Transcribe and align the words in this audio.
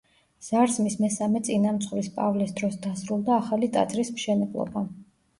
ზარზმის 0.45 0.93
მესამე 1.01 1.41
წინამძღვრის, 1.49 2.09
პავლეს 2.15 2.53
დროს 2.61 2.77
დასრულდა 2.85 3.35
ახალი 3.43 3.69
ტაძრის 3.75 4.11
მშენებლობა. 4.15 4.83